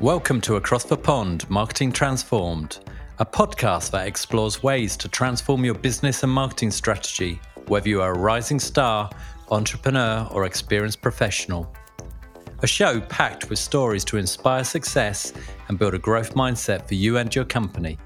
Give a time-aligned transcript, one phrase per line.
[0.00, 2.80] Welcome to Across the Pond Marketing Transformed,
[3.20, 8.12] a podcast that explores ways to transform your business and marketing strategy, whether you are
[8.12, 9.08] a rising star,
[9.50, 11.72] entrepreneur, or experienced professional.
[12.62, 15.32] A show packed with stories to inspire success
[15.68, 17.96] and build a growth mindset for you and your company.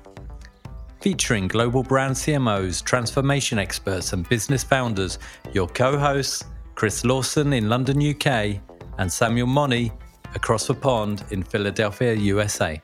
[1.01, 5.19] Featuring global brand CMOs, transformation experts, and business founders,
[5.55, 6.45] your co hosts,
[6.75, 8.61] Chris Lawson in London, UK,
[8.99, 9.91] and Samuel Money
[10.35, 12.81] across the pond in Philadelphia, USA.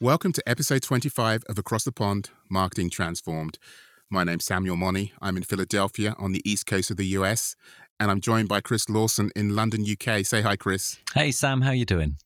[0.00, 3.58] Welcome to episode 25 of Across the Pond Marketing Transformed.
[4.10, 5.12] My name's Samuel Money.
[5.20, 7.56] I'm in Philadelphia on the east coast of the US,
[7.98, 10.24] and I'm joined by Chris Lawson in London, UK.
[10.26, 10.98] Say hi, Chris.
[11.14, 12.16] Hey, Sam, how you doing?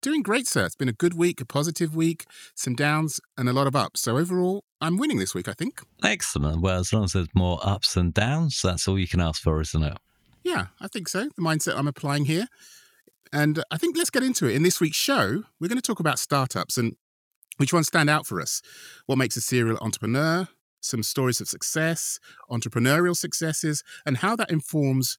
[0.00, 0.64] Doing great, sir.
[0.64, 4.00] It's been a good week, a positive week, some downs, and a lot of ups.
[4.00, 5.80] So overall, I'm winning this week, I think.
[6.04, 6.62] Excellent.
[6.62, 9.60] Well, as long as there's more ups and downs, that's all you can ask for,
[9.60, 9.98] isn't it?
[10.44, 11.24] Yeah, I think so.
[11.24, 12.46] The mindset I'm applying here.
[13.32, 14.54] And I think let's get into it.
[14.54, 16.96] In this week's show, we're going to talk about startups and
[17.58, 18.62] which ones stand out for us.
[19.06, 20.48] What makes a serial entrepreneur,
[20.80, 22.18] some stories of success,
[22.50, 25.18] entrepreneurial successes, and how that informs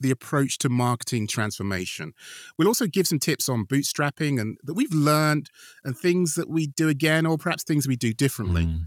[0.00, 2.12] the approach to marketing transformation.
[2.56, 5.50] We'll also give some tips on bootstrapping and that we've learned
[5.84, 8.66] and things that we do again or perhaps things we do differently.
[8.66, 8.86] Mm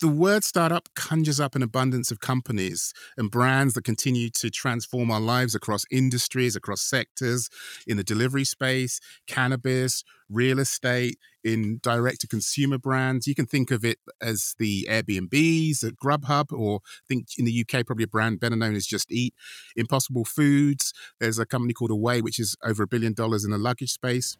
[0.00, 5.10] the word startup conjures up an abundance of companies and brands that continue to transform
[5.10, 7.48] our lives across industries, across sectors,
[7.86, 13.26] in the delivery space, cannabis, real estate, in direct to consumer brands.
[13.26, 17.86] You can think of it as the Airbnbs at Grubhub, or think in the UK,
[17.86, 19.34] probably a brand better known as Just Eat.
[19.76, 23.58] Impossible Foods, there's a company called Away, which is over a billion dollars in the
[23.58, 24.36] luggage space.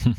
[0.00, 0.12] Hmm.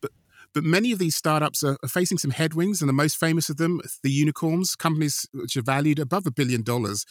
[0.00, 0.10] but
[0.54, 3.80] but many of these startups are, facing some headwinds, and the most famous of them,
[4.02, 7.04] the unicorns, companies which are valued above a billion dollars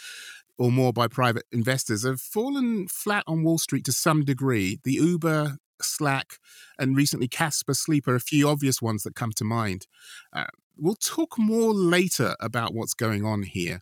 [0.58, 4.80] or more by private investors, have fallen flat on Wall Street to some degree.
[4.84, 6.38] The Uber, Slack,
[6.78, 9.88] and recently Casper Sleep are a few obvious ones that come to mind.
[10.34, 13.82] Uh, we'll talk more later about what's going on here.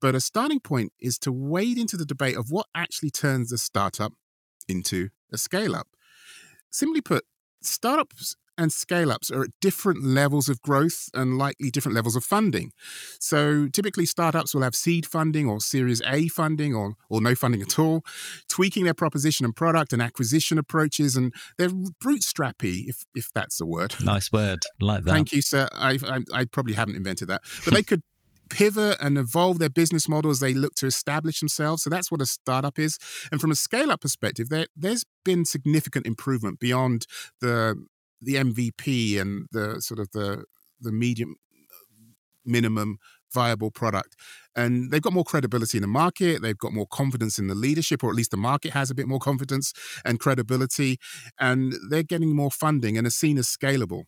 [0.00, 3.58] But a starting point is to wade into the debate of what actually turns a
[3.58, 4.12] startup
[4.68, 5.88] into a scale up.
[6.70, 7.24] Simply put,
[7.62, 12.24] startups and scale ups are at different levels of growth and likely different levels of
[12.24, 12.72] funding.
[13.18, 17.62] So typically, startups will have seed funding or Series A funding or, or no funding
[17.62, 18.02] at all,
[18.48, 23.66] tweaking their proposition and product and acquisition approaches, and they're bootstrappy, if, if that's a
[23.66, 23.94] word.
[24.12, 24.64] Nice word.
[24.78, 25.12] Like that.
[25.12, 25.68] Thank you, sir.
[25.72, 27.40] I, I, I probably haven't invented that.
[27.64, 28.02] But they could
[28.52, 31.82] pivot and evolve their business model as they look to establish themselves.
[31.82, 32.98] So that's what a startup is.
[33.30, 37.06] And from a scale up perspective, there, there's been significant improvement beyond
[37.40, 37.82] the
[38.22, 40.44] the MVP and the sort of the
[40.80, 41.36] the medium
[42.44, 42.98] minimum
[43.32, 44.14] viable product.
[44.54, 46.42] And they've got more credibility in the market.
[46.42, 49.08] They've got more confidence in the leadership, or at least the market has a bit
[49.08, 49.72] more confidence
[50.04, 50.98] and credibility.
[51.40, 54.04] And they're getting more funding and are seen as scalable.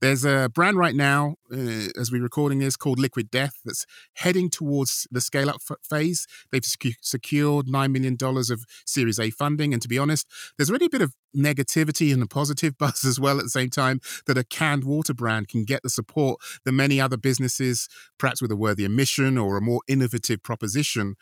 [0.00, 4.50] There's a brand right now, uh, as we're recording this, called Liquid Death that's heading
[4.50, 6.26] towards the scale up f- phase.
[6.50, 9.72] They've sec- secured $9 million of Series A funding.
[9.72, 13.18] And to be honest, there's already a bit of negativity and a positive buzz as
[13.18, 16.72] well at the same time that a canned water brand can get the support that
[16.72, 17.88] many other businesses,
[18.18, 21.16] perhaps with a worthier mission or a more innovative proposition,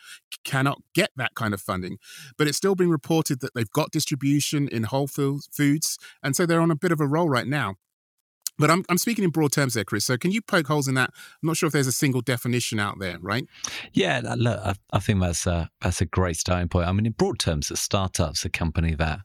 [0.45, 1.99] cannot get that kind of funding.
[2.37, 5.99] But it's still being reported that they've got distribution in Whole Foods.
[6.23, 7.77] And so they're on a bit of a roll right now.
[8.61, 10.05] But I'm, I'm speaking in broad terms there, Chris.
[10.05, 11.11] So can you poke holes in that?
[11.43, 13.47] I'm not sure if there's a single definition out there, right?
[13.95, 16.87] Yeah, look, I, I think that's a, that's a great starting point.
[16.87, 19.21] I mean, in broad terms, a startup's a company that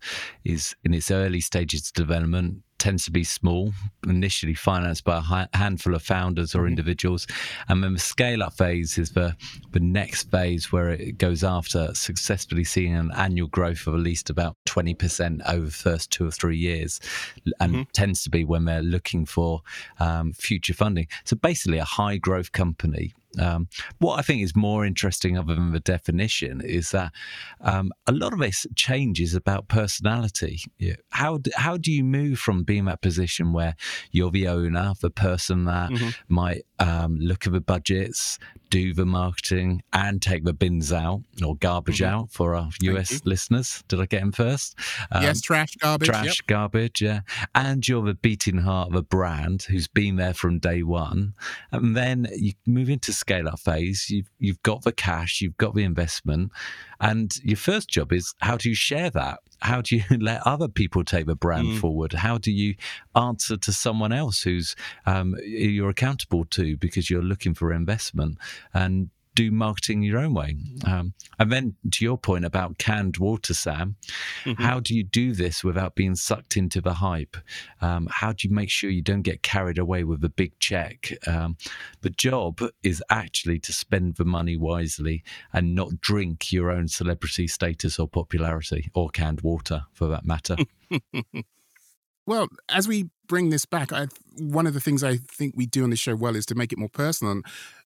[0.46, 3.74] is in its early stages of development, tends to be small,
[4.08, 6.70] initially financed by a handful of founders or mm-hmm.
[6.70, 7.28] individuals.
[7.68, 9.36] And then the scale up phase is the,
[9.72, 14.30] the next phase where it goes after successfully seeing an annual growth of at least
[14.30, 17.00] about 20% over the first two or three years
[17.60, 17.82] and mm-hmm.
[17.94, 19.62] tends to be when they're looking for
[20.00, 21.08] um, future funding.
[21.24, 23.68] So basically, a high growth company um,
[24.00, 27.12] what I think is more interesting, other than the definition, is that
[27.62, 30.62] um, a lot of this change is about personality.
[31.10, 33.76] How do, how do you move from being that position where
[34.12, 36.10] you're the owner, the person that mm-hmm.
[36.28, 38.40] might um, look at the budgets,
[38.70, 42.14] do the marketing, and take the bins out or garbage mm-hmm.
[42.14, 43.84] out for our US listeners?
[43.88, 44.78] Did I get him first?
[45.14, 46.08] yes, um, trash, garbage.
[46.08, 46.36] Trash, yep.
[46.48, 47.22] garbage, yeah.
[47.54, 51.34] And you're the beating heart of a brand who's been there from day one.
[51.72, 55.74] And then you move into scale up phase, you've you've got the cash, you've got
[55.74, 56.52] the investment,
[57.00, 59.40] and your first job is how do you share that?
[59.60, 61.80] How do you let other people take the brand mm.
[61.80, 62.14] forward?
[62.14, 62.76] How do you
[63.16, 64.76] answer to someone else who's
[65.06, 68.38] um, you're accountable to because you're looking for investment?
[68.74, 70.56] And do marketing your own way.
[70.86, 73.98] Um, and then to your point about canned water, Sam,
[74.44, 74.62] mm-hmm.
[74.62, 77.38] how do you do this without being sucked into the hype?
[77.82, 81.12] Um, how do you make sure you don't get carried away with a big check?
[81.28, 81.58] Um,
[82.02, 85.24] the job is actually to spend the money wisely
[85.54, 90.56] and not drink your own celebrity status or popularity or canned water for that matter.
[92.28, 95.84] Well, as we bring this back, I, one of the things I think we do
[95.84, 97.34] on this show well is to make it more personal.
[97.34, 97.46] And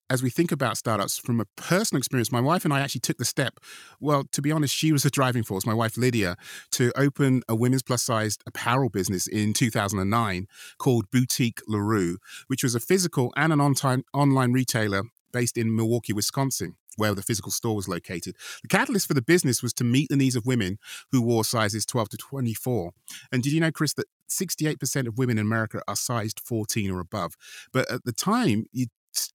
[0.10, 3.18] as we think about startups from a personal experience, my wife and I actually took
[3.18, 3.60] the step.
[4.00, 6.36] Well, to be honest, she was a driving force, my wife Lydia,
[6.72, 10.48] to open a women's plus sized apparel business in 2009
[10.78, 12.18] called Boutique LaRue,
[12.48, 17.24] which was a physical and an on-time, online retailer based in Milwaukee, Wisconsin where the
[17.24, 18.36] physical store was located.
[18.62, 20.78] The catalyst for the business was to meet the needs of women
[21.12, 22.92] who wore sizes 12 to 24.
[23.32, 27.00] And did you know, Chris, that 68% of women in America are sized 14 or
[27.00, 27.36] above?
[27.72, 28.88] But at the time, you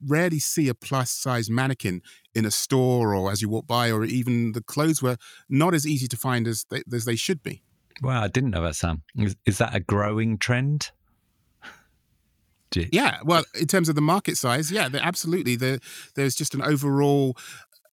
[0.05, 2.03] rarely see a plus size mannequin
[2.35, 5.17] in a store or as you walk by, or even the clothes were
[5.49, 7.63] not as easy to find as they, as they should be.
[8.03, 9.03] Wow, I didn't know that, Sam.
[9.17, 10.91] Is, is that a growing trend?
[12.91, 15.55] Yeah, well, in terms of the market size, yeah, absolutely.
[15.55, 15.79] The,
[16.17, 17.37] there's just an overall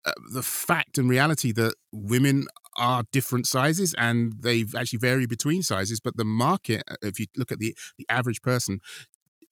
[0.04, 2.48] uh, the fact and reality that women
[2.78, 7.28] are different sizes and they actually vary between sizes but the market uh, if you
[7.38, 8.80] look at the the average person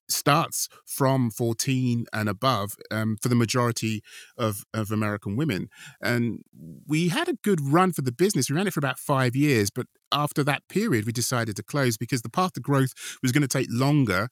[0.09, 4.01] starts from 14 and above um, for the majority
[4.38, 5.69] of, of American women.
[6.01, 6.44] And
[6.88, 8.50] we had a good run for the business.
[8.50, 11.97] We ran it for about five years, but after that period, we decided to close
[11.97, 14.29] because the path to growth was going to take longer,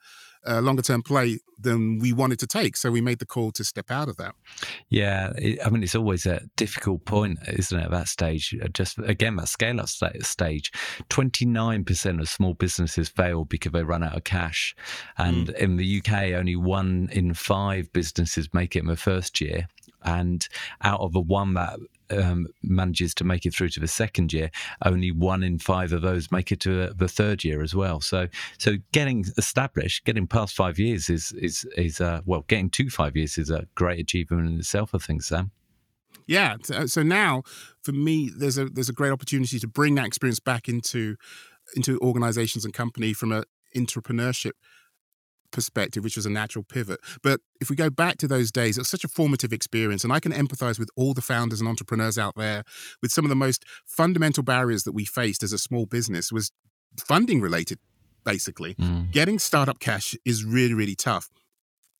[0.48, 2.78] uh, longer term play than we wanted to take.
[2.78, 4.36] So we made the call to step out of that.
[4.90, 8.56] Yeah, it, I mean, it's always a difficult point, isn't it, at that stage?
[8.62, 10.72] Uh, just again, that scale up stage,
[11.10, 14.76] 29% of small businesses fail because they run out of cash.
[15.18, 15.56] And mm.
[15.58, 19.68] in the UK, only one in five businesses make it in the first year
[20.04, 20.48] and
[20.84, 24.50] out of the one that um, manages to make it through to the second year,
[24.86, 28.02] only one in five of those make it to the third year as well.
[28.02, 28.28] So,
[28.58, 33.16] so getting established, getting past five years is is is uh, well, getting to five
[33.16, 34.94] years is a great achievement in itself.
[34.94, 35.52] I think, Sam.
[36.26, 36.58] Yeah.
[36.88, 37.44] So now,
[37.82, 41.16] for me, there's a there's a great opportunity to bring that experience back into
[41.76, 43.44] into organizations and company from a
[43.76, 44.52] entrepreneurship
[45.52, 47.00] perspective, which was a natural pivot.
[47.22, 50.04] But if we go back to those days, it was such a formative experience.
[50.04, 52.64] And I can empathize with all the founders and entrepreneurs out there
[53.02, 56.52] with some of the most fundamental barriers that we faced as a small business was
[57.00, 57.80] funding related,
[58.24, 58.76] basically.
[58.76, 59.12] Mm.
[59.12, 61.30] Getting startup cash is really, really tough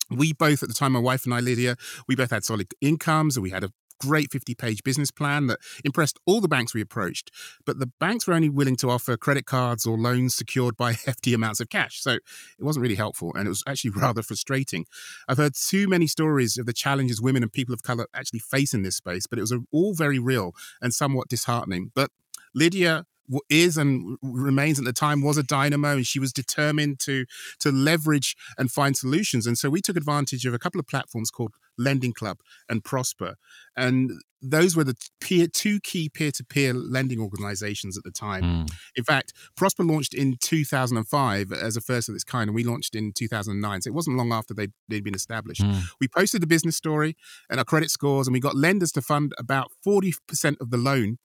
[0.10, 1.76] we both at the time my wife and i lydia
[2.08, 5.60] we both had solid incomes and we had a great 50 page business plan that
[5.84, 7.32] impressed all the banks we approached.
[7.66, 11.34] But the banks were only willing to offer credit cards or loans secured by hefty
[11.34, 12.02] amounts of cash.
[12.02, 12.22] So it
[12.60, 13.32] wasn't really helpful.
[13.36, 14.86] And it was actually rather frustrating.
[15.28, 18.74] I've heard too many stories of the challenges women and people of color actually face
[18.74, 21.92] in this space, but it was all very real and somewhat disheartening.
[21.94, 22.12] But
[22.54, 23.06] Lydia
[23.50, 27.26] is and remains at the time was a dynamo and she was determined to
[27.60, 29.46] to leverage and find solutions.
[29.46, 32.40] And so we took advantage of a couple of platforms called lending club
[32.70, 33.36] and prosper.
[33.76, 38.44] And those were the peer, two key peer-to-peer lending organizations at the time.
[38.44, 38.72] Mm.
[38.96, 42.96] in fact prosper launched in 2005 as a first of its kind and we launched
[42.96, 45.62] in 2009 so it wasn't long after they'd, they'd been established.
[45.62, 45.82] Mm.
[46.00, 47.16] we posted the business story
[47.50, 50.14] and our credit scores and we got lenders to fund about 40%
[50.62, 51.18] of the loan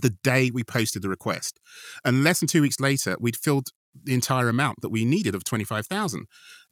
[0.00, 1.60] the day we posted the request.
[2.04, 3.68] And less than two weeks later, we'd filled
[4.04, 6.26] the entire amount that we needed of 25,000.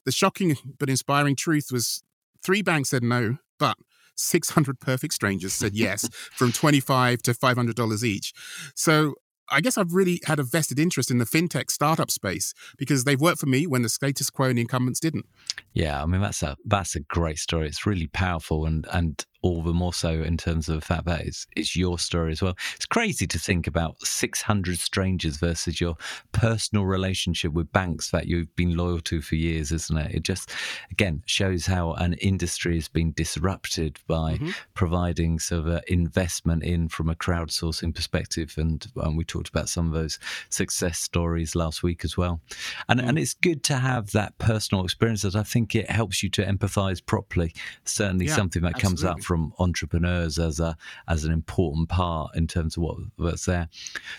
[0.05, 2.03] The shocking but inspiring truth was
[2.43, 3.77] three banks said no, but
[4.15, 8.33] 600 perfect strangers said yes from 25 to $500 each.
[8.75, 9.15] So
[9.51, 13.19] I guess I've really had a vested interest in the fintech startup space because they've
[13.19, 15.25] worked for me when the status quo and the incumbents didn't.
[15.73, 17.67] Yeah, I mean that's a that's a great story.
[17.67, 21.21] It's really powerful and and all the more so in terms of the fact that
[21.21, 22.55] it's, it's your story as well.
[22.75, 25.95] It's crazy to think about 600 strangers versus your
[26.31, 30.15] personal relationship with banks that you've been loyal to for years, isn't it?
[30.15, 30.51] It just,
[30.91, 34.49] again, shows how an industry has been disrupted by mm-hmm.
[34.73, 38.53] providing sort of investment in from a crowdsourcing perspective.
[38.57, 40.19] And, and, we talked about some of those
[40.49, 42.41] success stories last week as well.
[42.87, 43.09] And, mm-hmm.
[43.09, 47.05] and it's good to have that personal experience I think it helps you to empathize
[47.05, 47.53] properly.
[47.85, 49.03] Certainly yeah, something that absolutely.
[49.03, 50.75] comes up from entrepreneurs as a
[51.07, 53.69] as an important part in terms of what what's there.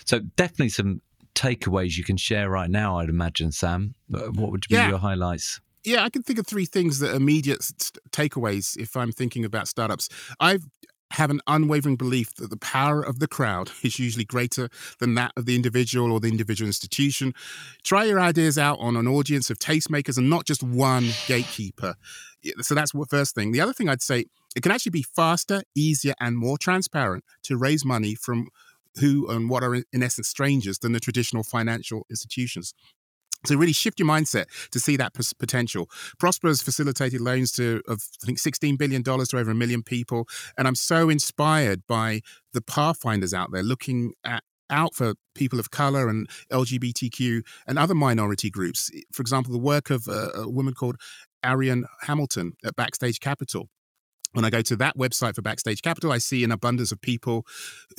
[0.05, 1.01] So definitely some
[1.35, 2.97] takeaways you can share right now.
[2.97, 3.93] I'd imagine, Sam.
[4.11, 4.89] Uh, what would be yeah.
[4.89, 5.61] your highlights?
[5.83, 7.59] Yeah, I can think of three things that immediate
[8.09, 10.09] takeaways if I'm thinking about startups.
[10.39, 10.65] I've
[11.13, 14.67] have an unwavering belief that the power of the crowd is usually greater
[14.99, 17.33] than that of the individual or the individual institution.
[17.83, 21.93] Try your ideas out on an audience of tastemakers and not just one gatekeeper.
[22.61, 23.51] So that's the first thing.
[23.51, 27.57] The other thing I'd say it can actually be faster, easier, and more transparent to
[27.57, 28.47] raise money from
[28.99, 32.73] who and what are in essence strangers than the traditional financial institutions.
[33.45, 35.89] So really shift your mindset to see that potential.
[36.17, 39.83] Prosper has facilitated loans to of I think sixteen billion dollars to over a million
[39.83, 42.21] people, and I'm so inspired by
[42.53, 47.93] the pathfinders out there looking at out for people of color and LGBTQ and other
[47.93, 48.89] minority groups.
[49.11, 50.95] For example, the work of a, a woman called
[51.43, 53.67] Arlan Hamilton at Backstage Capital
[54.33, 57.45] when I go to that website for Backstage Capital, I see an abundance of people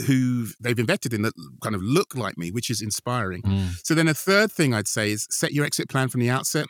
[0.07, 3.43] who they've invested in that kind of look like me, which is inspiring.
[3.43, 3.87] Mm.
[3.87, 6.67] So then a third thing I'd say is set your exit plan from the outset.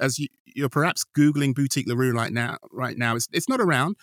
[0.00, 0.28] As you,
[0.62, 3.96] are perhaps googling boutique Larue right now, right now it's it's not around.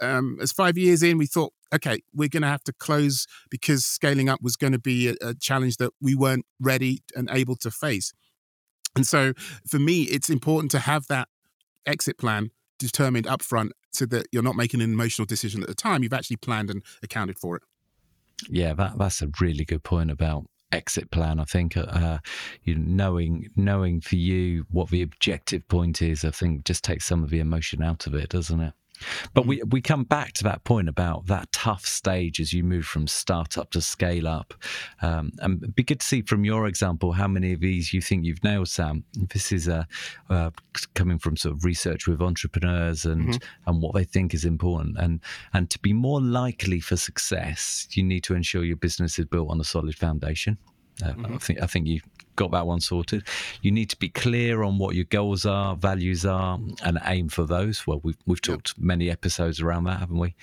[0.00, 3.84] Um, as five years in, we thought, okay, we're going to have to close because
[3.84, 7.56] scaling up was going to be a, a challenge that we weren't ready and able
[7.56, 8.12] to face.
[8.96, 9.34] And so,
[9.68, 11.28] for me, it's important to have that
[11.86, 12.50] exit plan
[12.80, 16.02] determined upfront so that you're not making an emotional decision at the time.
[16.02, 17.62] You've actually planned and accounted for it.
[18.48, 21.38] Yeah, that, that's a really good point about exit plan.
[21.38, 22.18] I think uh,
[22.64, 26.24] you knowing knowing for you what the objective point is.
[26.24, 28.72] I think just takes some of the emotion out of it, doesn't it?
[29.34, 32.84] But we, we come back to that point about that tough stage as you move
[32.84, 34.54] from startup to scale up.
[35.02, 38.00] Um, and it'd be good to see from your example how many of these you
[38.00, 39.04] think you've nailed, Sam.
[39.14, 39.84] This is uh,
[40.28, 40.50] uh,
[40.94, 43.70] coming from sort of research with entrepreneurs and, mm-hmm.
[43.70, 44.96] and what they think is important.
[44.98, 45.20] And,
[45.52, 49.50] and to be more likely for success, you need to ensure your business is built
[49.50, 50.58] on a solid foundation.
[51.02, 51.34] Uh, mm-hmm.
[51.34, 52.00] I think I think you
[52.36, 53.26] got that one sorted.
[53.62, 57.44] You need to be clear on what your goals are, values are, and aim for
[57.44, 57.86] those.
[57.86, 58.84] Well, we've we've talked yep.
[58.84, 60.34] many episodes around that, haven't we?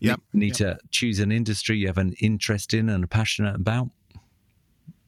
[0.00, 0.16] Yeah.
[0.32, 0.78] Need yep.
[0.78, 3.90] to choose an industry you have an interest in and are passionate about.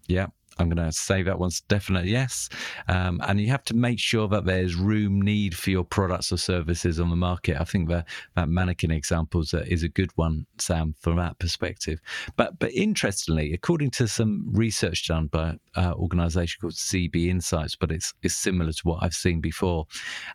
[0.09, 0.27] Yeah.
[0.59, 2.49] I'm going to say that one's definitely yes.
[2.89, 6.39] Um, and you have to make sure that there's room need for your products or
[6.39, 7.61] services on the market.
[7.61, 12.01] I think that that mannequin example is a good one, Sam, from that perspective.
[12.37, 17.77] But but interestingly, according to some research done by an uh, organisation called CB Insights,
[17.77, 19.87] but it's it's similar to what I've seen before.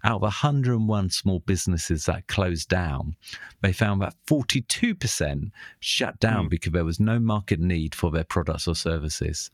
[0.04, 3.16] Out of 101 small businesses that closed down,
[3.62, 6.50] they found that 42% shut down mm.
[6.50, 9.50] because there was no market need for their products or services.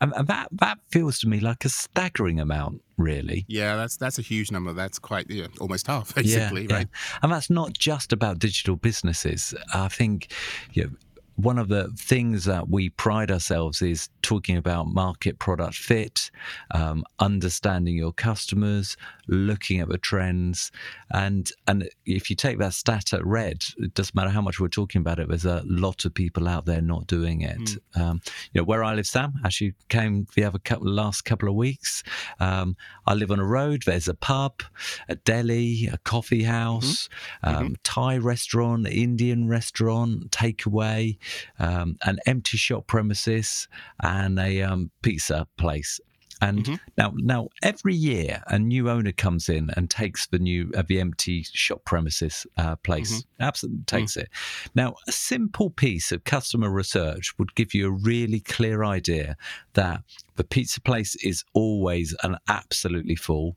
[0.00, 3.44] And, that that feels to me like a staggering amount, really.
[3.48, 4.72] Yeah, that's that's a huge number.
[4.72, 6.88] That's quite yeah, almost half, basically, yeah, right?
[6.90, 7.18] Yeah.
[7.22, 9.54] And that's not just about digital businesses.
[9.72, 10.32] I think
[10.72, 10.90] you know,
[11.36, 16.30] one of the things that we pride ourselves is talking about market product fit,
[16.72, 20.70] um, understanding your customers, looking at the trends,
[21.12, 24.68] and and if you take that stat at red, it doesn't matter how much we're
[24.68, 25.28] talking about it.
[25.28, 27.58] There's a lot of people out there not doing it.
[27.58, 28.00] Mm.
[28.00, 28.20] Um,
[28.52, 32.02] you know, where I live, Sam, actually came the other couple last couple of weeks.
[32.38, 32.76] Um,
[33.06, 33.82] I live on a road.
[33.86, 34.62] There's a pub,
[35.08, 37.08] a deli, a coffee house,
[37.44, 37.56] mm-hmm.
[37.56, 37.74] Um, mm-hmm.
[37.82, 41.18] Thai restaurant, Indian restaurant, takeaway
[41.58, 43.68] um, an empty shop premises,
[44.02, 46.00] and a um, pizza place.
[46.40, 46.74] And mm-hmm.
[46.98, 51.00] now, now every year, a new owner comes in and takes the new uh, the
[51.00, 53.12] empty shop premises uh, place.
[53.12, 53.42] Mm-hmm.
[53.42, 53.86] Absolutely mm.
[53.86, 54.22] takes mm-hmm.
[54.22, 54.30] it.
[54.74, 59.36] Now, a simple piece of customer research would give you a really clear idea
[59.74, 60.02] that
[60.36, 63.56] the pizza place is always an absolutely full.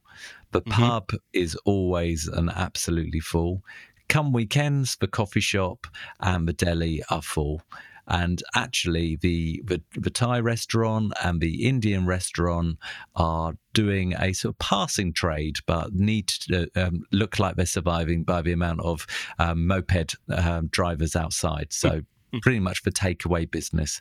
[0.52, 0.82] The mm-hmm.
[0.82, 3.64] pub is always an absolutely full.
[4.10, 5.88] Come weekends, the coffee shop
[6.20, 7.62] and the deli are full.
[8.08, 12.78] And actually, the, the, the Thai restaurant and the Indian restaurant
[13.16, 18.24] are doing a sort of passing trade, but need to um, look like they're surviving
[18.24, 19.06] by the amount of
[19.40, 21.74] um, moped um, drivers outside.
[21.74, 22.40] So hmm.
[22.40, 24.00] pretty much for takeaway business.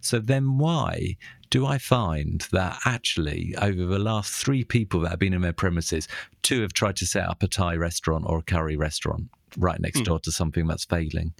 [0.00, 1.18] So then why
[1.50, 5.52] do I find that actually over the last three people that have been in their
[5.52, 6.08] premises,
[6.40, 9.28] two have tried to set up a Thai restaurant or a curry restaurant?
[9.56, 10.04] Right next mm.
[10.04, 11.32] door to something that's failing.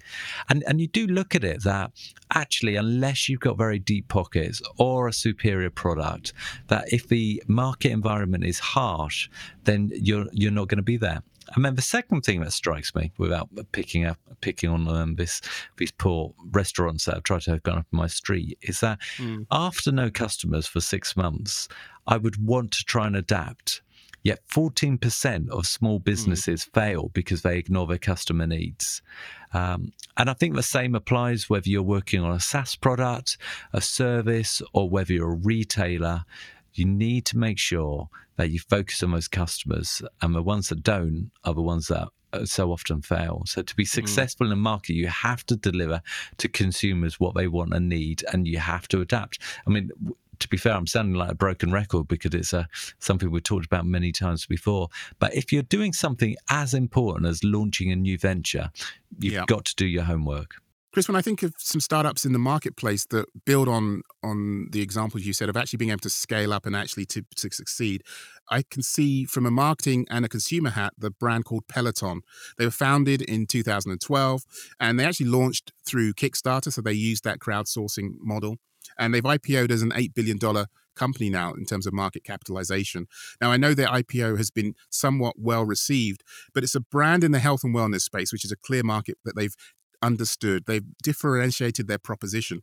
[0.49, 1.91] And and you do look at it that
[2.33, 6.33] actually, unless you've got very deep pockets or a superior product,
[6.67, 9.29] that if the market environment is harsh,
[9.63, 11.21] then you're you're not going to be there.
[11.55, 15.41] And then the second thing that strikes me, without picking up picking on um, this
[15.77, 19.45] these poor restaurants that I've tried to have gone up my street, is that mm.
[19.51, 21.67] after no customers for six months,
[22.07, 23.81] I would want to try and adapt
[24.23, 26.03] Yet 14% of small hmm.
[26.03, 26.73] businesses mm.
[26.73, 29.01] fail because they ignore their customer needs.
[29.53, 33.37] Um, and I think the same applies whether you're working on a SaaS product,
[33.73, 36.23] a service, or whether you're a retailer.
[36.73, 40.81] You need to make sure that you focus on those customers, and the ones that
[40.81, 43.43] don't are the ones that uh, so often fail.
[43.45, 43.87] So to be hmm.
[43.87, 44.51] successful mm.
[44.51, 46.01] in a market, you have to deliver
[46.37, 49.39] to consumers what they want and need, and you have to adapt.
[49.67, 49.91] I mean,
[50.43, 52.65] to be fair, I'm sounding like a broken record because it's uh,
[52.99, 54.89] something we've talked about many times before.
[55.19, 58.69] But if you're doing something as important as launching a new venture,
[59.19, 59.45] you've yeah.
[59.47, 60.55] got to do your homework.
[60.91, 64.81] Chris, when I think of some startups in the marketplace that build on on the
[64.81, 68.03] examples you said of actually being able to scale up and actually to, to succeed,
[68.51, 72.21] I can see from a marketing and a consumer hat the brand called Peloton.
[72.59, 74.43] They were founded in 2012
[74.79, 78.57] and they actually launched through Kickstarter, so they used that crowdsourcing model.
[78.97, 80.39] And they've IPO'd as an $8 billion
[80.95, 83.07] company now in terms of market capitalization.
[83.41, 86.23] Now, I know their IPO has been somewhat well received,
[86.53, 89.17] but it's a brand in the health and wellness space, which is a clear market
[89.25, 89.55] that they've
[90.01, 90.65] understood.
[90.65, 92.61] They've differentiated their proposition.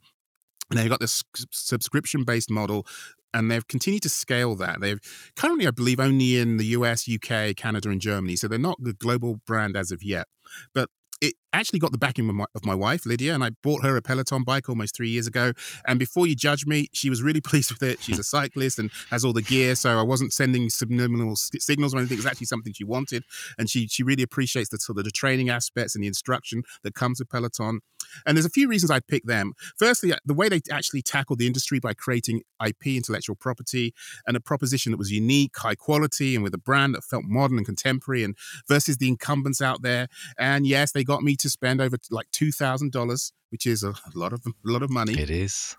[0.71, 2.87] Now they've got this subscription based model
[3.33, 4.81] and they've continued to scale that.
[4.81, 5.01] They've
[5.37, 8.37] currently, I believe, only in the US, UK, Canada, and Germany.
[8.37, 10.27] So they're not the global brand as of yet.
[10.75, 13.83] But it actually got the backing of my, of my, wife, Lydia, and I bought
[13.83, 15.52] her a Peloton bike almost three years ago.
[15.87, 18.02] And before you judge me, she was really pleased with it.
[18.02, 21.99] She's a cyclist and has all the gear, so I wasn't sending subliminal signals or
[21.99, 22.16] anything.
[22.16, 23.25] It was actually something she wanted,
[23.59, 26.95] and she she really appreciates the sort of the training aspects and the instruction that
[26.95, 27.80] comes with Peloton.
[28.26, 29.52] And there's a few reasons I'd pick them.
[29.78, 33.95] Firstly, uh, the way they actually tackled the industry by creating IP, intellectual property,
[34.26, 37.59] and a proposition that was unique, high quality, and with a brand that felt modern
[37.59, 38.37] and contemporary, and
[38.69, 40.09] versus the incumbents out there.
[40.38, 43.95] And yes, they got me to spend over like two thousand dollars, which is a
[44.15, 45.21] lot of a lot of money.
[45.21, 45.77] It is.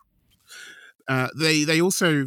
[1.08, 2.26] Uh, they they also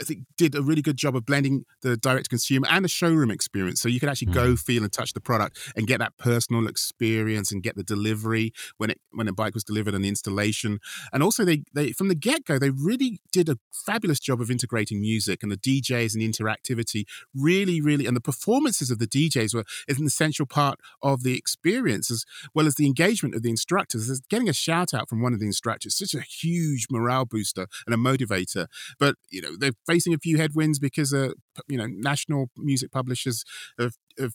[0.00, 3.30] I think did a really good job of blending the direct consumer and the showroom
[3.30, 3.80] experience.
[3.80, 4.34] So you could actually mm.
[4.34, 8.52] go feel and touch the product and get that personal experience and get the delivery
[8.78, 10.80] when it when a bike was delivered and the installation.
[11.12, 14.50] And also they they from the get go they really did a fabulous job of
[14.50, 17.04] integrating music and the DJs and the interactivity.
[17.34, 22.10] Really, really, and the performances of the DJs were an essential part of the experience
[22.10, 24.06] as well as the engagement of the instructors.
[24.06, 27.66] There's getting a shout out from one of the instructors, such a huge morale booster
[27.86, 28.66] and a motivator.
[28.98, 31.30] But you know they've facing a few headwinds because uh,
[31.68, 33.44] you know national music publishers
[33.78, 34.34] have, have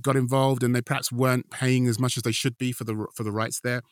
[0.00, 3.06] got involved and they perhaps weren't paying as much as they should be for the
[3.14, 3.82] for the rights there.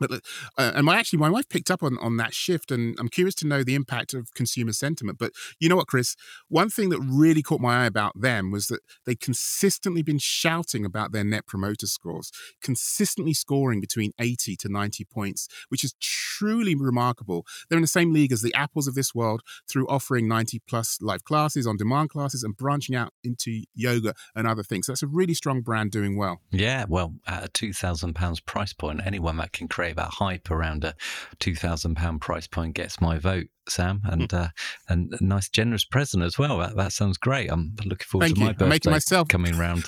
[0.00, 0.12] But
[0.58, 3.34] uh, and my actually my wife picked up on on that shift, and I'm curious
[3.36, 5.18] to know the impact of consumer sentiment.
[5.18, 6.16] But you know what, Chris?
[6.48, 10.84] One thing that really caught my eye about them was that they consistently been shouting
[10.84, 12.32] about their net promoter scores,
[12.62, 17.44] consistently scoring between 80 to 90 points, which is truly remarkable.
[17.68, 20.98] They're in the same league as the Apples of this world through offering 90 plus
[21.00, 24.86] live classes, on demand classes, and branching out into yoga and other things.
[24.86, 26.40] So that's a really strong brand doing well.
[26.50, 30.50] Yeah, well, at a two thousand pounds price point, anyone that can create that hype
[30.50, 30.94] around a
[31.38, 33.48] two thousand pound price point gets my vote.
[33.70, 34.44] Sam, and mm.
[34.44, 34.48] uh,
[34.88, 36.58] and a nice generous present as well.
[36.58, 37.50] That, that sounds great.
[37.50, 38.46] I'm looking forward Thank to you.
[38.46, 39.84] my birthday making myself coming round.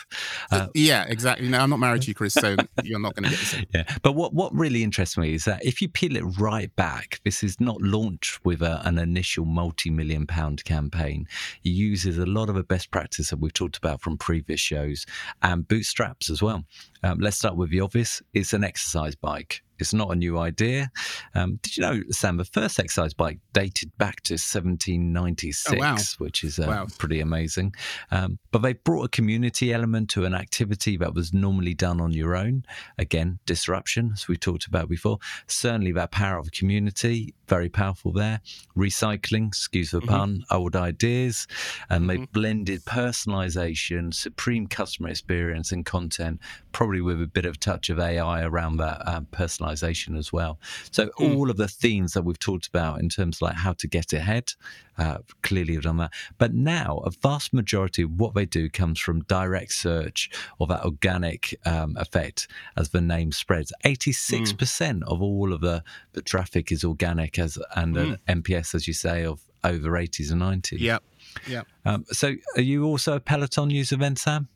[0.50, 1.48] Uh, yeah, exactly.
[1.48, 3.66] No, I'm not married to you, Chris, so you're not going to get same.
[3.74, 7.20] Yeah, but what what really interests me is that if you peel it right back,
[7.24, 11.26] this is not launched with a, an initial multi-million pound campaign.
[11.64, 15.06] It uses a lot of the best practice that we've talked about from previous shows
[15.42, 16.64] and bootstraps as well.
[17.02, 18.22] Um, let's start with the obvious.
[18.32, 19.62] It's an exercise bike.
[19.78, 20.90] It's not a new idea.
[21.34, 23.40] Um, did you know, Sam, the first exercise bike
[23.72, 25.96] dated back to 1796, oh, wow.
[26.18, 26.86] which is uh, wow.
[26.98, 27.74] pretty amazing.
[28.10, 32.12] Um, but they brought a community element to an activity that was normally done on
[32.12, 32.64] your own.
[32.98, 35.18] Again, disruption, as we talked about before.
[35.46, 38.40] Certainly, that power of community, very powerful there.
[38.76, 40.08] Recycling, excuse the mm-hmm.
[40.08, 41.46] pun, old ideas.
[41.88, 42.20] And mm-hmm.
[42.20, 46.40] they blended personalization, supreme customer experience, and content,
[46.72, 50.58] probably with a bit of touch of AI around that um, personalization as well.
[50.90, 51.36] So mm.
[51.36, 54.12] all of the themes that we've talked about in terms of like how to get
[54.12, 54.52] ahead,
[54.98, 56.12] uh, clearly have done that.
[56.38, 60.84] But now a vast majority of what they do comes from direct search or that
[60.84, 63.72] organic um, effect as the name spreads.
[63.84, 65.02] 86% mm.
[65.04, 68.18] of all of the, the traffic is organic as and mm.
[68.26, 70.80] an NPS, as you say, of over 80s and 90s.
[70.80, 71.02] Yep.
[71.46, 71.62] Yeah.
[71.84, 74.48] Um, so, are you also a Peloton user then, Sam?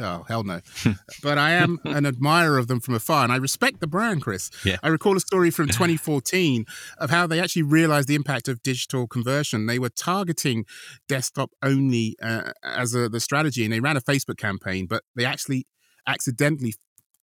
[0.00, 0.60] Oh, hell no.
[1.22, 4.50] but I am an admirer of them from afar, and I respect the brand, Chris.
[4.64, 4.76] Yeah.
[4.82, 6.64] I recall a story from 2014
[6.98, 9.66] of how they actually realized the impact of digital conversion.
[9.66, 10.64] They were targeting
[11.08, 15.24] desktop only uh, as a, the strategy, and they ran a Facebook campaign, but they
[15.24, 15.66] actually
[16.06, 16.74] accidentally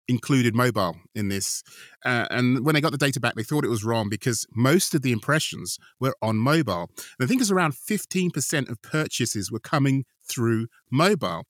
[0.09, 1.63] included mobile in this.
[2.03, 4.95] Uh, and when they got the data back, they thought it was wrong because most
[4.95, 6.89] of the impressions were on mobile.
[6.97, 11.45] And I think it's around 15% of purchases were coming through mobile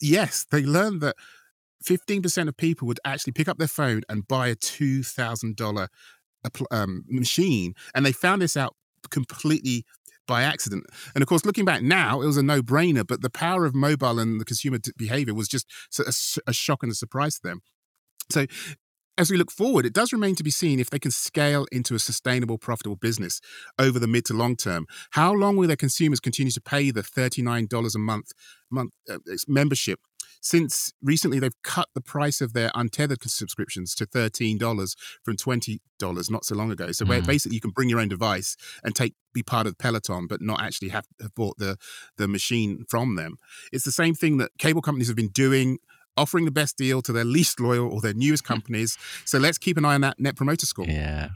[0.00, 1.16] yes, they learned that
[1.84, 5.88] 15% of people would actually pick up their phone and buy a $2,000
[6.70, 7.74] um, machine.
[7.94, 8.74] And they found this out
[9.10, 9.84] completely
[10.26, 10.84] by accident.
[11.14, 13.74] And of course, looking back now, it was a no brainer, but the power of
[13.74, 15.66] mobile and the consumer behavior was just
[15.98, 17.60] a, a shock and a surprise to them.
[18.30, 18.46] So
[19.18, 21.94] as we look forward, it does remain to be seen if they can scale into
[21.94, 23.40] a sustainable, profitable business
[23.78, 24.86] over the mid to long term.
[25.10, 28.32] How long will their consumers continue to pay the $39 a month,
[28.70, 30.00] month uh, membership?
[30.40, 35.80] Since recently they've cut the price of their untethered subscriptions to $13 from $20
[36.30, 36.92] not so long ago.
[36.92, 37.26] So mm.
[37.26, 40.62] basically you can bring your own device and take be part of Peloton, but not
[40.62, 41.76] actually have, have bought the,
[42.16, 43.38] the machine from them.
[43.72, 45.78] It's the same thing that cable companies have been doing
[46.16, 48.54] offering the best deal to their least loyal or their newest hmm.
[48.54, 48.98] companies.
[49.24, 50.86] So let's keep an eye on that net promoter score.
[50.86, 51.28] Yeah.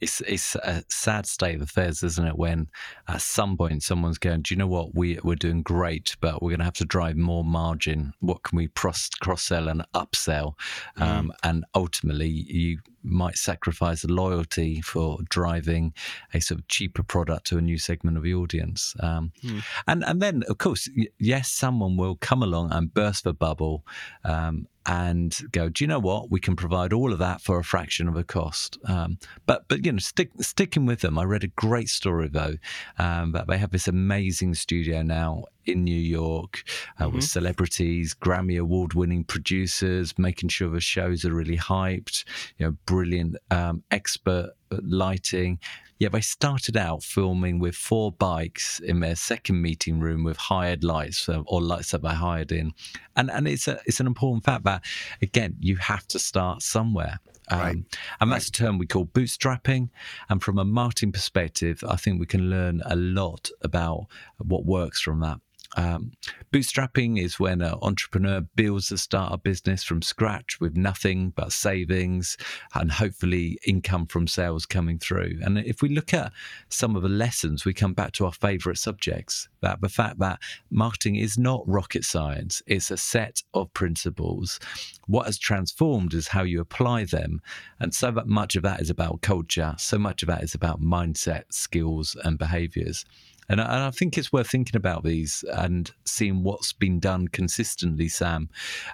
[0.00, 2.36] It's it's a sad state of affairs, isn't it?
[2.36, 2.68] When
[3.08, 4.94] at some point someone's going, Do you know what?
[4.94, 8.12] We we're doing great, but we're gonna have to drive more margin.
[8.20, 10.54] What can we cross cross sell and upsell?
[10.98, 11.02] Mm.
[11.02, 15.92] Um, and ultimately you might sacrifice loyalty for driving
[16.34, 18.94] a sort of cheaper product to a new segment of the audience.
[19.00, 19.62] Um, mm.
[19.86, 20.88] And and then of course,
[21.18, 23.84] yes, someone will come along and burst the bubble
[24.24, 26.30] um, and go, do you know what?
[26.30, 28.78] We can provide all of that for a fraction of a cost.
[28.84, 31.18] Um, but but you know, stick, sticking with them.
[31.18, 32.56] I read a great story though
[32.98, 36.64] um, that they have this amazing studio now in New York
[36.98, 37.16] uh, mm-hmm.
[37.16, 42.24] with celebrities, Grammy award winning producers, making sure the shows are really hyped.
[42.58, 45.58] You know, brilliant um, expert lighting.
[46.02, 50.82] Yeah, they started out filming with four bikes in their second meeting room with hired
[50.82, 52.72] lights or lights that they hired in,
[53.14, 54.82] and and it's a it's an important fact that
[55.22, 57.20] again you have to start somewhere.
[57.46, 57.76] Um, right.
[58.20, 58.48] And that's right.
[58.48, 59.90] a term we call bootstrapping.
[60.28, 64.06] And from a marketing perspective, I think we can learn a lot about
[64.38, 65.38] what works from that.
[65.76, 66.12] Um,
[66.52, 72.36] bootstrapping is when an entrepreneur builds a startup business from scratch with nothing but savings
[72.74, 75.38] and hopefully income from sales coming through.
[75.42, 76.32] And if we look at
[76.68, 80.40] some of the lessons, we come back to our favorite subjects that the fact that
[80.70, 84.60] marketing is not rocket science, it's a set of principles.
[85.06, 87.40] What has transformed is how you apply them.
[87.80, 91.44] And so much of that is about culture, so much of that is about mindset,
[91.50, 93.04] skills, and behaviors.
[93.52, 97.28] And I, and I, think it's worth thinking about these and seeing what's been done
[97.28, 98.48] consistently, Sam.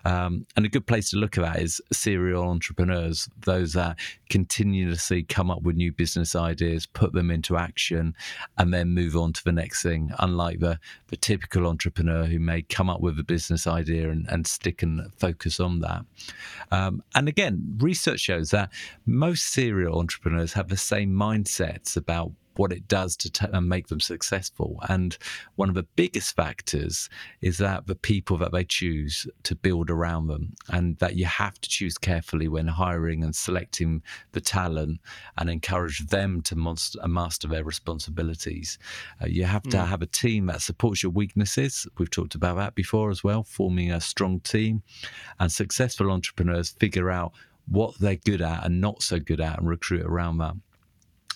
[0.04, 3.96] Um, and a good place to look at that is serial entrepreneurs, those that
[4.28, 8.16] continuously come up with new business ideas, put them into action,
[8.58, 10.10] and then move on to the next thing.
[10.18, 14.44] Unlike the, the typical entrepreneur who may come up with a business idea and, and
[14.44, 16.04] stick and focus on that.
[16.72, 18.70] Um, and again, research shows that
[19.06, 23.86] most serial entrepreneurs have the same mindsets about what it does to t- uh, make
[23.88, 24.78] them successful.
[24.88, 25.16] And
[25.56, 27.08] one of the biggest factors
[27.40, 31.60] is that the people that they choose to build around them, and that you have
[31.60, 35.00] to choose carefully when hiring and selecting the talent
[35.38, 38.78] and encourage them to monster, uh, master their responsibilities.
[39.22, 39.86] Uh, you have to mm.
[39.86, 41.86] have a team that supports your weaknesses.
[41.96, 44.82] We've talked about that before as well, forming a strong team.
[45.38, 47.32] And successful entrepreneurs figure out
[47.66, 50.54] what they're good at and not so good at and recruit around that.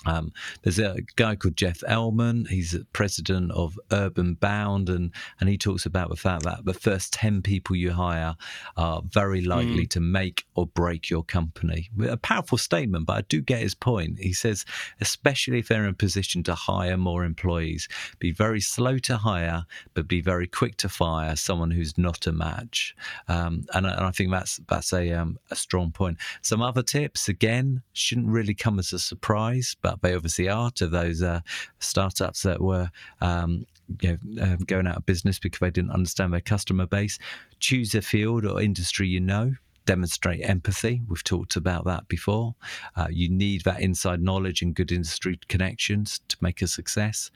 [0.07, 2.47] Um, there's a guy called Jeff Elman.
[2.47, 7.13] He's president of Urban Bound, and, and he talks about the fact that the first
[7.13, 8.35] 10 people you hire
[8.77, 9.91] are very likely mm.
[9.91, 11.91] to make or break your company.
[12.09, 14.19] A powerful statement, but I do get his point.
[14.19, 14.65] He says,
[15.01, 17.89] especially if they're in a position to hire more employees,
[18.19, 22.33] be very slow to hire, but be very quick to fire someone who's not a
[22.33, 22.95] match.
[23.29, 26.19] Um, and, and, I think that's that's a, um, a strong point.
[26.43, 30.87] Some other tips, again, shouldn't really come as a surprise, but they obviously are to
[30.87, 31.41] those uh,
[31.79, 33.67] startups that were um,
[34.01, 37.19] you know, um, going out of business because they didn't understand their customer base.
[37.61, 39.55] Choose a field or industry you know.
[39.85, 41.03] Demonstrate empathy.
[41.09, 42.55] We've talked about that before.
[42.95, 47.33] Uh, you need that inside knowledge and good industry connections to make a success.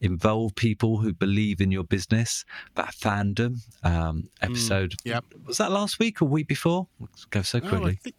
[0.00, 2.44] Involve people who believe in your business.
[2.76, 4.92] That fandom um, mm, episode.
[4.92, 5.24] Mm, yep.
[5.44, 6.86] Was that last week or week before?
[7.00, 7.98] Let's go so quickly.
[8.06, 8.10] Oh,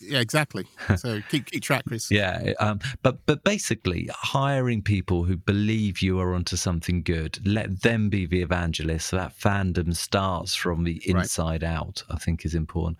[0.00, 0.66] yeah, exactly.
[0.96, 2.10] So keep keep track, Chris.
[2.10, 7.82] yeah, um, but but basically, hiring people who believe you are onto something good, let
[7.82, 9.06] them be the evangelists.
[9.06, 11.70] So that fandom starts from the inside right.
[11.70, 12.02] out.
[12.10, 12.98] I think is important.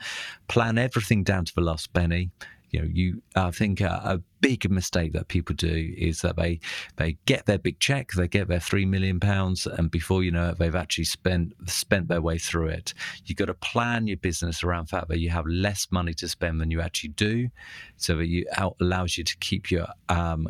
[0.49, 2.31] Plan everything down to the last penny
[2.71, 6.61] you know, you I think a, big mistake that people do is that they
[6.97, 10.51] they get their big check, they get their three million pounds, and before you know
[10.51, 12.95] it, they've actually spent spent their way through it.
[13.25, 16.29] You've got to plan your business around the fact that you have less money to
[16.29, 17.49] spend than you actually do,
[17.97, 20.49] so that you out, allows you to keep your um,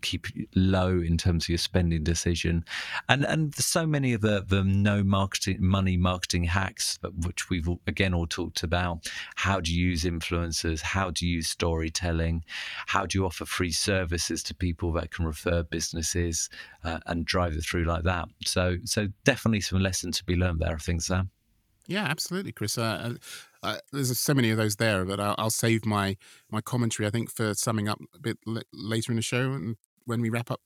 [0.00, 2.64] keep low in terms of your spending decision,
[3.08, 8.14] and and so many of the the no marketing money marketing hacks which we've again
[8.14, 9.08] all talked about.
[9.36, 10.80] How do you use influencers?
[10.80, 12.44] How do you use storytelling?
[12.86, 16.48] How do you offer free services to people that can refer businesses
[16.84, 18.28] uh, and drive it through like that?
[18.44, 21.30] So, so definitely some lessons to be learned there, I think, Sam.
[21.86, 22.76] Yeah, absolutely, Chris.
[22.76, 23.14] Uh,
[23.62, 26.16] uh, uh there's so many of those there, but I'll, I'll, save my
[26.50, 27.06] my commentary.
[27.06, 30.28] I think for summing up a bit l- later in the show, and when we
[30.28, 30.60] wrap up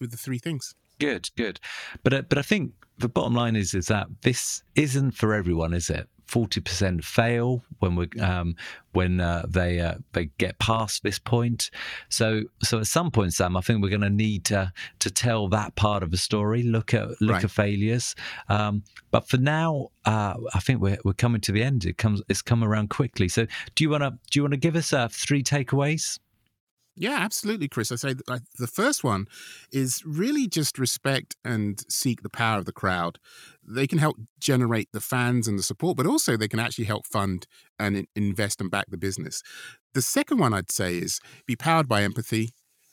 [0.00, 0.74] with the three things.
[0.98, 1.60] Good, good.
[2.02, 5.74] But uh, but I think the bottom line is is that this isn't for everyone,
[5.74, 6.08] is it?
[6.26, 8.56] Forty percent fail when we um,
[8.92, 11.70] when uh, they uh, they get past this point.
[12.08, 15.48] So so at some point, Sam, I think we're going to need to to tell
[15.48, 16.62] that part of the story.
[16.62, 17.44] Look at look right.
[17.44, 18.14] at failures.
[18.48, 21.84] Um, but for now, uh, I think we're we're coming to the end.
[21.84, 23.28] It comes it's come around quickly.
[23.28, 26.18] So do you want to do you want to give us uh, three takeaways?
[26.96, 27.90] Yeah, absolutely, Chris.
[27.90, 29.26] I say the first one
[29.72, 33.18] is really just respect and seek the power of the crowd.
[33.66, 37.06] They can help generate the fans and the support, but also they can actually help
[37.06, 37.46] fund
[37.80, 39.42] and invest and back the business.
[39.92, 42.50] The second one I'd say is be powered by empathy,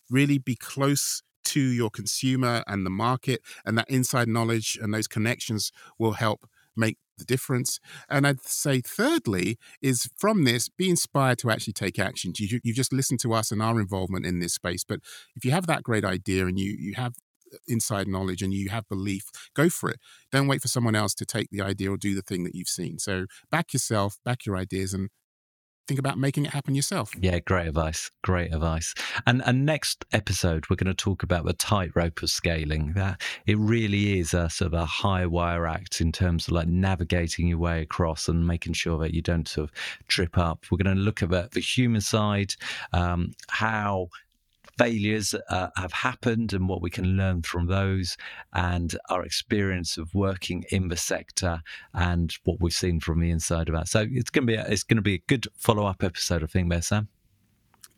[0.10, 5.08] really be close to your consumer and the market, and that inside knowledge and those
[5.08, 7.80] connections will help make the difference.
[8.10, 12.34] And I'd say, thirdly, is from this, be inspired to actually take action.
[12.38, 14.84] You, you've just listened to us and our involvement in this space.
[14.84, 15.00] But
[15.36, 17.14] if you have that great idea and you, you have
[17.54, 19.24] uh, inside knowledge and you have belief,
[19.56, 20.00] go for it.
[20.32, 22.68] Don't wait for someone else to take the idea or do the thing that you've
[22.68, 23.00] seen.
[23.00, 25.10] So back yourself, back your ideas, and
[25.88, 27.12] think about making it happen yourself.
[27.20, 28.12] Yeah, great advice.
[28.24, 28.94] Great advice.
[29.26, 32.94] And and next episode we're going to talk about the tightrope of scaling.
[32.94, 36.68] That it really is a sort of a high wire act in terms of like
[36.68, 40.66] navigating your way across and making sure that you don't sort of trip up.
[40.72, 42.54] We're going to look at the, the human side,
[42.94, 44.10] um, how
[44.82, 48.18] failures uh, have happened and what we can learn from those,
[48.54, 51.62] and our experience of working in the sector
[51.94, 53.88] and what we've seen from the inside of that.
[53.88, 56.44] So it's going to be a, it's going to be a good follow up episode,
[56.44, 57.08] I think, there, Sam.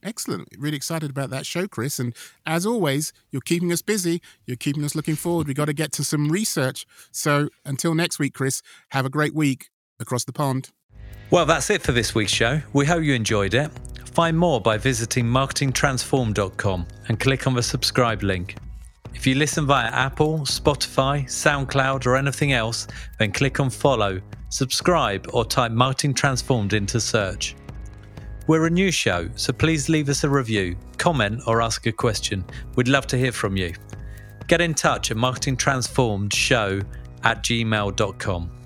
[0.03, 0.49] Excellent.
[0.57, 1.99] Really excited about that show, Chris.
[1.99, 2.13] And
[2.45, 4.21] as always, you're keeping us busy.
[4.45, 5.47] You're keeping us looking forward.
[5.47, 6.85] We've got to get to some research.
[7.11, 9.69] So until next week, Chris, have a great week
[10.01, 10.71] across the pond.
[11.31, 12.61] Well, that's it for this week's show.
[12.73, 13.71] We hope you enjoyed it.
[14.13, 18.55] Find more by visiting marketingtransform.com and click on the subscribe link.
[19.15, 22.85] If you listen via Apple, Spotify, SoundCloud, or anything else,
[23.17, 27.55] then click on follow, subscribe, or type Marketing Transformed into search.
[28.45, 32.45] We're a new show, so please leave us a review, comment, or ask a question.
[32.75, 33.73] We'd love to hear from you.
[34.47, 36.85] Get in touch at marketingtransformedshow
[37.23, 38.62] at gmail.com.